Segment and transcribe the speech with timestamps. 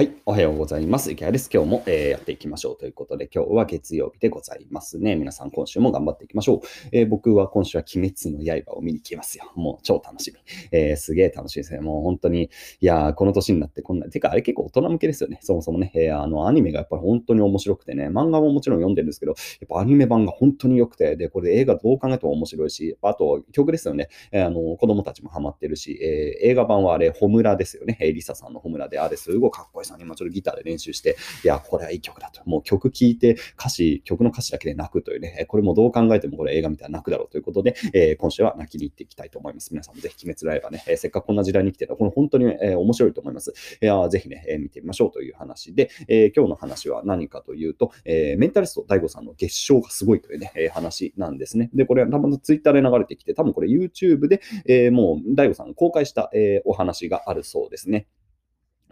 [0.00, 1.10] はい、おはようございます。
[1.10, 1.50] 池谷です。
[1.52, 5.16] 今日も、えー、やっていきましょうということで、今日は月曜日でございますね。
[5.16, 6.88] 皆さん、今週も頑張っていきましょう。
[6.92, 9.50] えー、僕は今週は鬼滅の刃を見に来ますよ。
[9.56, 10.38] もう超楽しみ。
[10.70, 11.80] えー、すげえ楽しいですね。
[11.80, 12.48] もう本当に、い
[12.86, 15.40] やー、この年になってこんな、てか、あれ結構大人向けですよね。
[15.42, 24.06] そもそもね、えあの、アニメがやっぱり本当に面白くてね、漫画ももちろん読んでるんですけど、やっぱアニメ版が本当に良くて、で、これ映画どう考えても面白いし、あと、曲ですよね。
[24.30, 27.98] えあの、子供たちもハマってるし、え映画版はあれ、ホムラですよね。
[27.98, 32.42] えリサさんのホムラで、あれすごいかっこいいさに今ちょっとギターで練習して、いや、これはいい曲だと。
[32.44, 39.70] もう曲聴いて歌詞、曲の歌詞だけで泣くというね、これもどう考えてもこれ映画見たら泣くだろうということで、えー、今週は泣きに行っていきたいと思います。
[39.70, 43.52] 皆さんもぜひ鬼滅ライブね、えー、せっかくこんな時代に来てるこの本当に、えー、面白いと思います。
[43.82, 51.70] いやぜひね、えー、見てみましょうという話で、えー、今日の話は何かというと、えー、メンタリスト DAIGO さんの月賞がすごいというね、えー、話なんですね。
[51.74, 58.06] で、これは多分 Twitter で流れてきて、多分これ YouTube で、えー、もう DAIGO さんが公開した、えー、お話があるそうですね。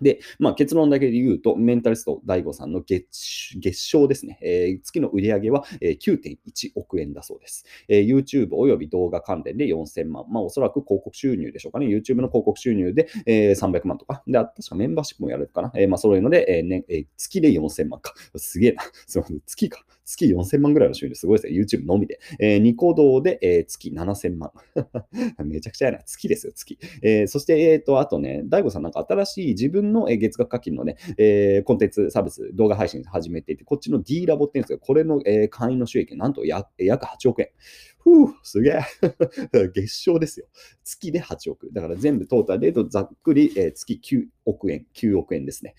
[0.00, 7.64] で、まあ、結論だけで言うと、メンタリスト DAIGO さんの月月賞ですね、えー、月の売り上げは、9.1億円だそうです。
[7.88, 10.24] えー、YouTube および動画関連で4000万。
[10.28, 11.86] まあ、おそらく広告収入でしょうかね。
[11.86, 14.22] YouTube の広告収入で、えー、300万とか。
[14.26, 15.72] で、確かメンバーシップもやるかな。
[15.74, 18.14] えー、まあ、そういうので、えーねえー、月で4000万か。
[18.36, 18.82] すげえな。
[19.46, 19.84] 月か。
[20.08, 21.60] 月4000万ぐらいの収入すごいですね。
[21.60, 22.18] YouTube のみで。
[22.40, 24.52] えー、ニコ動で、えー、月7000万。
[25.44, 26.02] めちゃくちゃやな。
[26.02, 26.78] 月ですよ、月。
[27.02, 37.50] えー、そして、えっ、ー、と、あとね、DAIGO さんなんか新しい自分の月額課金のね、えー、コンテンツサービス、動画配信始めていて、こっちの D ラボっていうんですけど、これの、えー、会員の収益、なんと約8億円。
[37.98, 38.80] ふぅ、すげえ。
[39.74, 40.46] 月賞ですよ。
[40.84, 41.70] 月で8億。
[41.72, 45.74] だから全部トータルでとざっくり、えー、月9億円、9億円ですね。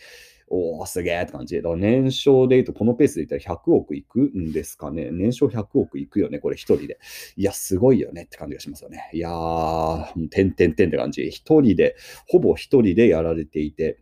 [0.50, 1.56] おお、すげえって感じ。
[1.58, 5.10] だから年商で言うと、このペースで言ったら100億いくんですかね。
[5.12, 7.00] 年商100億いくよね、これ一人で。
[7.38, 9.10] いや、すごいよねって感じがしますよね。
[9.14, 11.30] いやー、てんてんてんって感じ。
[11.30, 11.96] 一人で、
[12.28, 14.00] ほぼ一人でやられていて、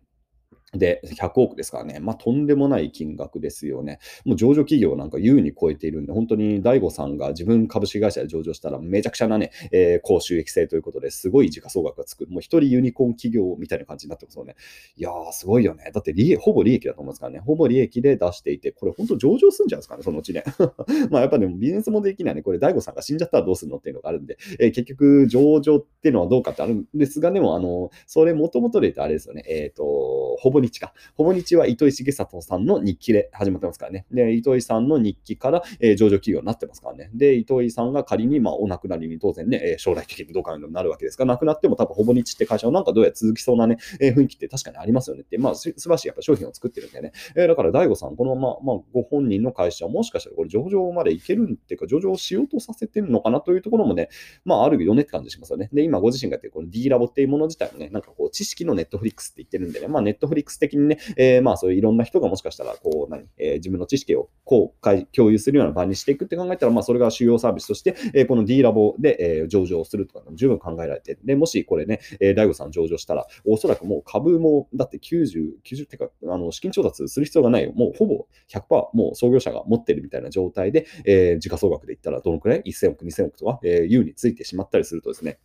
[0.78, 2.00] で、100億ですからね。
[2.00, 4.00] まあ、とんでもない金額ですよね。
[4.26, 12.28] もう上場企業なんか優に超えているんで、本当に DAIGO さんが自分株式会社で上場したらめちゃくちゃなね、えー、高収益性ということですごい時価総額がつく。
[12.28, 14.56] もう一人ユニコーン企業みたいな感じになってますよね。
[14.96, 15.92] いやー、すごいよね。
[15.94, 17.40] だって利益、ほぼ利益だと思いますからね。
[17.40, 20.44] ほぼ利益で出していて、これ本当上場するんじゃないですかね、そのうちね。
[21.10, 29.44] まあ、やっぱでもビジネスモデル的にはね、これ DAIGO さんが死んじゃったらどうするのっていうのがあるんで、えー、結局上場っていうのはどうかってあるんですが、でも、あの、それもともとで言うとあれですよね。
[29.48, 30.94] えっ、ー、と、ほぼ日か。
[31.16, 34.06] ほぼ日は糸井重里さんの日記で始まってますからね。
[34.12, 37.10] で、糸井さんの日記から、えー、上場企業になってますからね。
[37.14, 47.12] で、糸井さんが仮に、まあ、お亡くなりに当然ね、えー、将来的にどうかになるわけですが、亡くなっても多分ほぼ日って会社はなんかどうやら続きそうなね、えー、雰囲気って確かにありますよねって、まあ、素晴らしいやっぱ商品を作ってるんでね。
[47.36, 54.10] えー、だから、大悟さん、このまま、まあ、ご本人の会社はもしかしたらこれ上場までいけるっていうか、上場しようとさせてるのかなというところもね、
[54.46, 55.70] まあ、あるよねって感じしますよね。
[55.74, 77.74] で、今ご自身がやってるこの D ラボっていうもの自体もね、なんかこう、知識のネットフリックスって言ってるんでね、まあ、ネットフリックス的にね、えー、まあ、そういういろんな人がもしかしたら、こう、何、えー、自分の知識を公開、共有するような場にしていくって考えたら、まあ、それが主要サービスとして、えー、この D ラボで、えー、上場するとか十分考えられて、で、もしこれね、えー、大悟さん上場したら、おそらくもう株も、だって90、90ってか、あの、資金調達する必要がないよ。
[77.74, 85.40] もうほぼ100%、もう創業者が持ってるみたいな状態で、えー、時価総額で言ったらどのくらい ?1000 億、2000億とか、えー、優についてしまったりするとですね、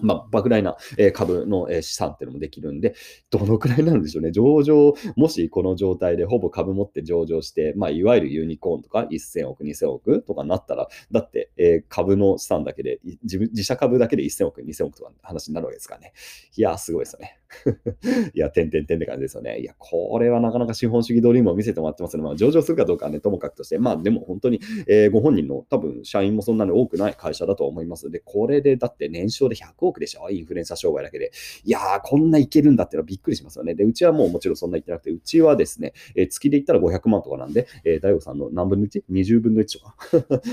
[0.00, 0.76] まあ、莫大な
[1.12, 2.94] 株の資産っていうのもできるんで、
[3.30, 4.32] どのくらいなんでしょうね。
[4.32, 16.12] 上場、もしこの状態でほぼ株持って上場して、まあ、いわゆるユニコーンとか1000億、2000億とかなったら、だって、え株の資産だけで、自自社株だけで1000億、2000億とか話になるわけですからね。
[16.56, 17.38] いやすごいですよね。
[18.34, 19.58] いや、てんてんてんって感じですよね。
[19.60, 22.22] いや、これはなかなか資本主義ドリームを見せてもらってますね。
[22.22, 28.10] まあ、上場するかどうかはね、ともかくとして、まあ、でも本当に、えー、ご本人の多分、社員もそんなに多くない会社だと思います。
[28.10, 30.30] で、これでだって年商で100億でしょ？
[30.30, 31.30] インフルエンサー商売だけで。
[31.64, 33.74] いやー、こんないけるんだってのはびっくりしますよね。
[33.74, 39.96] で、うちはもうもちろんそんな言ってなくて、うちはですね、えー、月で言ったら500万とかなんで、えー、大悟さんの何分の 1?20 分の1とか？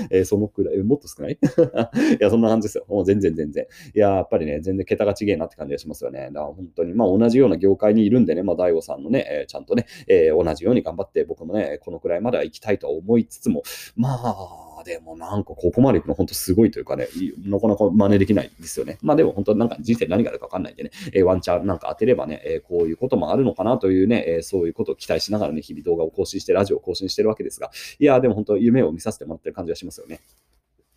[0.10, 1.32] えー、そのくらい、もっと少ない？
[1.40, 2.84] いや、そんな感じですよ。
[2.88, 3.66] もう全然全然。
[3.94, 6.30] いや、やっぱりね、全然桁が違えなって感じがしますよね。
[6.32, 13.62] だから本当に、まあ同じような業界にいるんでね、まあ大悟さんのね、えー、ちゃんとね、えー、同じように頑張って僕もね、このくらいまでは行きたいと思いつつも、
[13.96, 14.18] ま
[14.80, 17.08] あ、でもなんかここまで行くの本当すごいというかね、
[17.44, 18.98] なかなか真似できないですよね。
[19.02, 30.20] まあでも本当なんか人生何があるか分かんないんでね、えー、ワンチャンなんか当てればね、えー、こういうこともあるのかなというね、えー、そういうことを期待しながらね、日々動画を更新して、ラジオを更新してるわけですが、いや、でも本当夢を見させてもらってる感じがしますよね。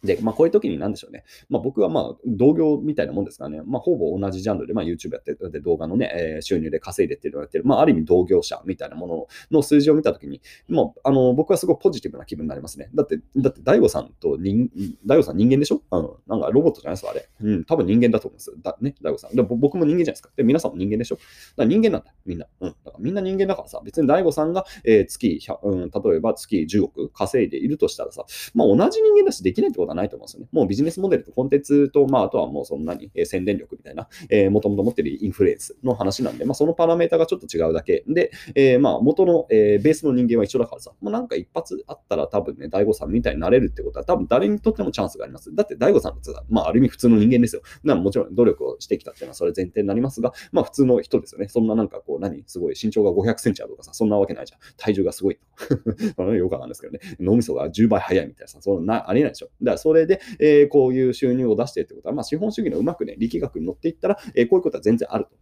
[0.06, 1.24] で、まあ、こういう時に何でしょうね。
[1.50, 3.62] まあ、僕はまあ、同業みたいなもんですからね。
[3.66, 12.90] まあ、ほぼ同じジャンルで、まあ、YouTube やって、で動画のね、えー、収入で稼いでっていうのをやってる、まあ、ある意味同業者みたいなものの数字を見た時に、もう、あの、僕はすごくポジティブな気分になりますね。
[12.94, 14.69] だって、だって、大悟さんと人、
[15.06, 15.81] 大悟さん人間でしょ？
[15.90, 17.30] あの、なんかロボットじゃないですか、あれ。
[17.42, 18.54] うん、多分人間だと思うんです。
[18.62, 19.36] だね、大悟さん。
[19.36, 20.30] で僕も人間じゃないですか。
[20.36, 21.16] で、皆さんも人間でしょ？
[21.16, 21.25] だか
[21.57, 22.13] ら人間なんだ。
[22.25, 22.48] みんな。
[22.60, 22.69] うん。
[22.69, 30.50] だからみんな人間だからさ、別に大悟さんが、えー、月100、うん、例えば月10億稼いでいるとしたらさ、まあ同じ人間だしできないってことはないと思うんですよね。
[30.51, 45.53] もうビジネスモデルとコンテンツと、まああとはもうそんなに、えー、宣伝力みたいな、えー、もともと持ってるインフルエンスの話なんで、まあそのパラメータがちょっと違うだけで、えー、まあ元の、えー、ベースの人間は一緒だからさ、もうなんか一発あったら多分ね、大悟さんみたいになれるってことは多分誰にとってもチャンスがあります。
[45.53, 47.62] だって大悟さんってさ、まあある意味普通の人間ですよ。
[47.83, 51.47] なもちろん努力をしてきたっていうのはそれ前提になりますが、まあ普通の人ですよね。
[51.47, 54.59] そんななんかこう何、すごい身長が500センチあるとかさ、そんなわけないじゃん。
[54.77, 55.39] 体重がすごい。
[56.36, 57.00] よくわかんないですけどね。
[57.19, 59.50] 脳みそが10倍速いみたいなさ、そんなありえないでしょ。
[59.62, 65.36] だそれで、えー、こういう収入を出してってことは、まあ資本主義のうまくね、力学に乗っていったら、えー、こういうことは全然あると。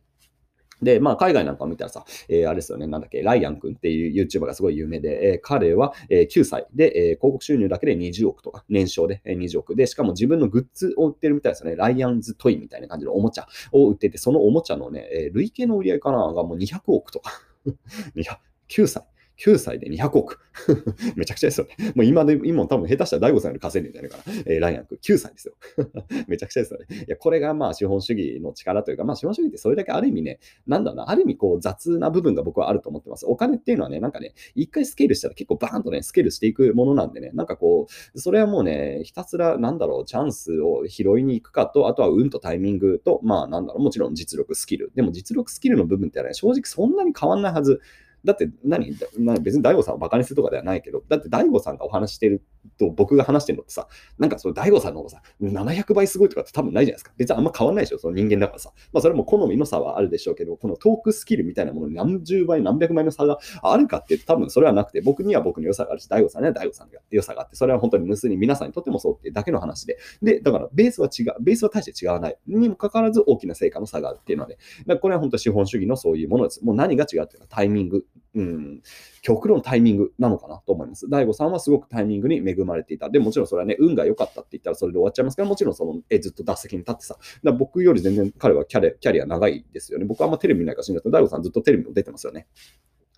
[0.84, 11.76] で、まあ、海外なんかを見たらさ、えー、あれですよね、なんだっけ、ライアン君っていう YouTuber がすごい有名で、えー、彼は、えー、9歳で、えー、広告収入だけで20億とか、年商で、えー、20億で、しかも自分のグッズを売ってるみたいですよね。
[11.76, 17.32] ライアンズトイみたいな感じのおもちゃを売ってて、そのおもちゃのね、えー、累計の売り上げかながもう200億とか。
[18.70, 19.04] 9歳。
[19.44, 20.40] 9歳で200億。
[21.18, 21.92] めちゃくちゃですよね。
[21.96, 24.24] もう今で、今多分下手したら大悟さんより稼いでんじゃないかな。
[24.46, 25.56] えー、ライアン君9歳ですよ。
[26.28, 27.06] めちゃくちゃですよね。
[27.08, 33.26] いや、これがまあ資本主義の力というか、まあ資本主義ってそれだけある意味ね、なんだろうな、ある意味こう雑な部分が僕はあると思ってます。
[33.26, 44.92] お金っていうのはね、なんかね、一回スケールしたら結構バーンとね、スケールしていくものなんでね、なんかこう、それはもうね、ひたすらなんだろう、チャンスを拾いに行くかと、あとは運とタイミングと、まあなんだろう、もちろん実力、スキル。
[44.96, 47.82] でも実力、スキルの部分ってね、正直そんなに変わんないはず。
[48.24, 48.92] だって何
[49.42, 52.44] 別に大悟さんをバカにするとかではないけど、だって大悟さんがお話してる
[52.80, 53.88] と僕が話してるのってさ、
[54.18, 57.12] なんかその大悟さんの方がさ、700倍すごいとかって多分ないじゃないですか。
[57.18, 58.72] 別にあんま変わんないでしょ、その人間だからさ。
[58.94, 69.98] まあそれも好みの差はあるでしょうけど、このトークスキルみたいなものに何十倍、何百倍の差があるかって多分それはなくて、僕には僕の良さがあるし、大悟さんには大悟さんの良さがあって、それは本当に無数に皆さんにとってもそうっていうだけの話で。
[70.22, 72.38] で、だからベースは違う、ベースは大して違わない。
[72.48, 74.58] にもかかわらず大きな成果の差があるっていうので、
[75.02, 76.64] これは本当資本主義のそういうものです。
[76.64, 78.82] もう何が違うっていうかタイミング、うん、
[79.22, 81.08] 極論タイミングなのかなと思います。
[81.10, 83.10] 大悟さんはすごくタイミングに恵まれていた。
[83.10, 90.06] でもちろんそれはね、運が良かったって言ったらそれで終わっちゃいますけど、もちろんそのえずっと脱席に立ってさ、だ僕より全然彼はキャリキャリア長いですよね。
[90.06, 92.48] 僕はあんまテレビ見ないから死んじゃった大悟さんずっとテレビも出てますよね。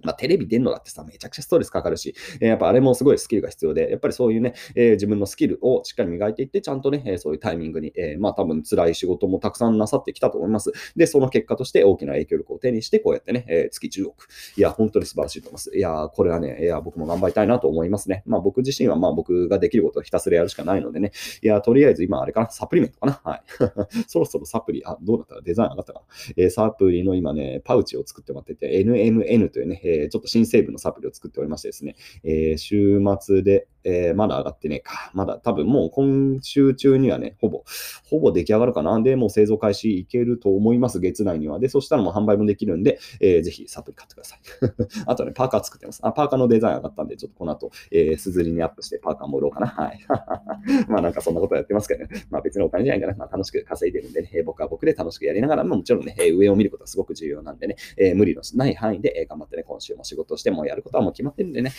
[0.04, 10.72] まあ、テレビ出るのだってさ、めちゃくちゃストレスかかるし、えー、やっぱあれもすごいスキルが必要で、やっぱりそういうね、えー、自分のスキルをしっかり磨いていって、ちゃんとね、えそういうタイミングに、えまあ多分辛い仕事もたくさんなさってきたと思います。
[10.96, 14.28] で、その結果として大きな影響力を手にして、こうやってね、え月10億。
[14.58, 15.78] いや、本当に素晴らしいと思います。
[15.78, 18.24] いや、これはね、いや、僕も頑張りたいなと思いますね。
[18.26, 21.12] まあ僕自身はまあ僕ができることをひたすらやるしかないのでね、
[21.42, 23.22] いや、とりあえず今あれかな、サプリメントかな。
[23.24, 23.42] はい。
[24.08, 25.42] そろそろサプリ、あ、どうだった？
[25.42, 26.06] デザイン上がったかな？
[26.38, 35.12] えサプリの今ね、パウチを作ってもらってて、NMN というね、えちょっと新成分のサプリを作っておりましてですね、えー、週末で、えー、まだ上がってねえか。
[35.14, 37.64] まだ多分もう今週中にはね、ほぼ、
[38.04, 39.00] ほぼ出来上がるかな。
[39.02, 41.60] で、もう製造開始いけると思います、月内には。
[41.60, 44.40] で、そしたらもう販売もできるんで、えー、ぜひサプリ買ってください。
[45.06, 46.00] あとね、パーカー作ってます。
[46.04, 49.68] あ、パーカーのデザイン上がったんで、ちょっとこの後、えー、すずりにアップしてパーカーも売ろうかな。
[49.68, 50.00] はい。
[50.90, 52.10] まあなんかそんなことやってますけどね。
[52.32, 53.16] まあ別にお金じゃないかな。
[53.16, 61.74] まあ楽しく稼いでるんでね、えー、僕は僕で楽しくやりながら、ももちろんね、上を見ることはすごく重要なんでね、えー、無理のない範囲で、えー、頑張ってね、今週も仕事してもやることはもう決まってるんでね。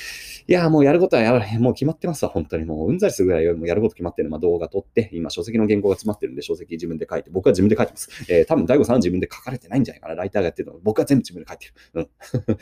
[0.46, 2.64] いや、もうやることはやらへんもう決まってますわ、本当に。
[2.64, 4.28] もううんざりするぐらいもやること決まってる。
[4.28, 8.10] まあ、動画撮って、今書籍の原稿が詰まってるんで、書籍自分で書いて、僕は自分で書いてます。
[8.28, 10.14] えー、多分大悟さんは自分で書かれてないんじゃないかな。
[10.14, 10.78] ライターがやってるの。
[10.82, 11.72] 僕は全部自分で書いてる。
[11.94, 12.08] うん。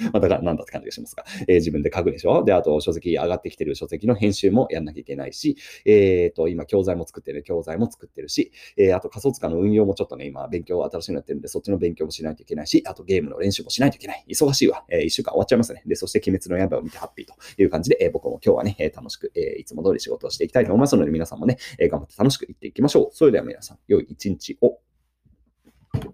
[0.12, 2.44] ま、だからなんだって感じがしますが、えー、自分で書くでしょ？
[2.44, 14.24] で、あと書籍上がってきてる書籍の編集もやんなきゃいけないし、えっ、ー、と、今教材も作ってる、教材も作ってるし、えー、あと仮想通貨の運用もちょっとね、今勉強新しいのやってるんで、そっちの勉強もしないといけないし、あとゲームの練習もしないといけない。
[14.28, 14.84] 忙しいわ。
[14.88, 15.82] えー、1週間終わっちゃいますね。
[15.86, 23.08] で、そして鬼滅の刃を見てハッピーという感じで、えー、僕も今日はね、楽しく、え、いつも通り仕事をしていきたいと思いますので、皆さんもね、え、頑張って楽しくいっていきましょう。
[23.12, 24.78] それでは皆さん、良い一日を。